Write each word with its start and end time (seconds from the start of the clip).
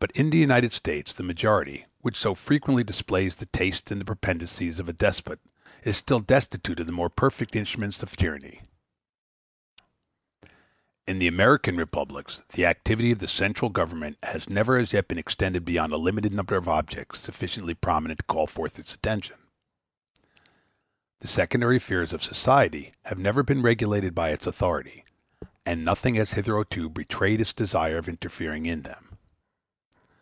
But 0.00 0.10
in 0.10 0.28
the 0.28 0.36
United 0.36 0.74
States 0.74 1.14
the 1.14 1.22
majority, 1.22 1.86
which 2.02 2.18
so 2.18 2.34
frequently 2.34 2.84
displays 2.84 3.36
the 3.36 3.46
tastes 3.46 3.90
and 3.90 3.98
the 3.98 4.04
propensities 4.04 4.78
of 4.78 4.86
a 4.86 4.92
despot, 4.92 5.40
is 5.82 5.96
still 5.96 6.20
destitute 6.20 6.78
of 6.78 6.84
the 6.86 6.92
more 6.92 7.08
perfect 7.08 7.56
instruments 7.56 8.02
of 8.02 8.14
tyranny. 8.14 8.60
In 11.06 11.18
the 11.20 11.26
American 11.26 11.78
republics 11.78 12.42
the 12.52 12.66
activity 12.66 13.12
of 13.12 13.20
the 13.20 13.26
central 13.26 13.70
Government 13.70 14.18
has 14.22 14.50
never 14.50 14.76
as 14.76 14.92
yet 14.92 15.08
been 15.08 15.16
extended 15.16 15.64
beyond 15.64 15.90
a 15.90 15.96
limited 15.96 16.34
number 16.34 16.54
of 16.56 16.68
objects 16.68 17.20
sufficiently 17.22 17.72
prominent 17.72 18.18
to 18.18 18.26
call 18.26 18.46
forth 18.46 18.78
its 18.78 18.92
attention. 18.92 19.36
The 21.20 21.28
secondary 21.28 21.78
affairs 21.78 22.12
of 22.12 22.22
society 22.22 22.92
have 23.06 23.18
never 23.18 23.42
been 23.42 23.62
regulated 23.62 24.14
by 24.14 24.32
its 24.32 24.46
authority, 24.46 25.06
and 25.64 25.82
nothing 25.82 26.16
has 26.16 26.34
hitherto 26.34 26.90
betrayed 26.90 27.40
its 27.40 27.54
desire 27.54 27.96
of 27.96 28.06
interfering 28.06 28.66
in 28.66 28.82
them. 28.82 28.98